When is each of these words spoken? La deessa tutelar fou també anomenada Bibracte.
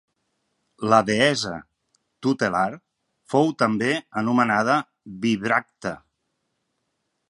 La 0.93 0.97
deessa 1.09 1.51
tutelar 2.27 2.65
fou 3.35 3.55
també 3.63 3.93
anomenada 4.23 4.83
Bibracte. 5.27 5.99